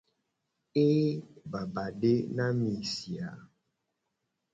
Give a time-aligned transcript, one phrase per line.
[0.83, 1.83] Eeeeee baba
[2.35, 3.31] na mi si a.